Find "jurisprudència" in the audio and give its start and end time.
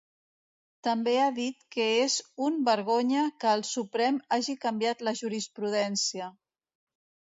5.25-6.37